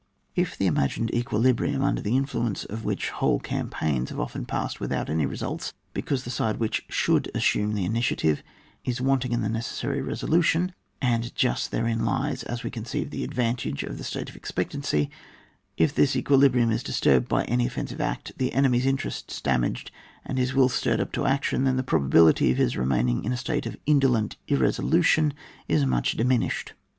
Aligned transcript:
If 0.35 0.57
the 0.57 0.65
imagined 0.65 1.13
equilibrium, 1.13 1.83
under 1.83 2.01
the 2.01 2.17
influence 2.17 2.65
of 2.65 2.83
which 2.83 3.11
whole 3.11 3.37
campaigns 3.37 4.09
have 4.09 4.19
often 4.19 4.47
passed 4.47 4.79
without 4.79 5.11
any 5.11 5.27
results, 5.27 5.73
because 5.93 6.23
the 6.23 6.31
side 6.31 6.57
which 6.57 6.83
should 6.89 7.29
assume 7.35 7.75
the 7.75 7.85
initiative 7.85 8.41
is 8.83 8.99
wanting 8.99 9.31
in 9.31 9.41
the 9.43 9.47
necessary 9.47 10.01
resolution,— 10.01 10.73
and 11.03 11.35
just 11.35 11.69
therein 11.69 12.03
lies, 12.03 12.41
as 12.41 12.63
we 12.63 12.71
conceive, 12.71 13.11
the 13.11 13.23
advantage 13.23 13.83
of 13.83 13.99
the 13.99 14.03
state 14.03 14.27
of 14.27 14.35
expectancy— 14.35 15.11
if 15.77 15.93
this 15.93 16.15
equilibrium 16.15 16.71
is 16.71 16.81
disturbed 16.81 17.27
by 17.27 17.43
an 17.43 17.61
offensive 17.61 18.01
act, 18.01 18.31
the 18.39 18.53
enemy's 18.53 18.87
interests 18.87 19.39
damaged, 19.39 19.91
and 20.25 20.39
his 20.39 20.55
will 20.55 20.67
stirred 20.67 20.99
up 20.99 21.11
to 21.11 21.27
action, 21.27 21.63
then 21.63 21.77
the 21.77 21.83
probability 21.83 22.49
of 22.49 22.57
his 22.57 22.75
re 22.75 22.85
maining 22.87 23.23
in 23.23 23.31
a 23.31 23.37
state 23.37 23.67
of 23.67 23.77
indolent 23.85 24.35
irresolution 24.47 25.31
is 25.67 25.85
much 25.85 26.13
diminished. 26.17 26.73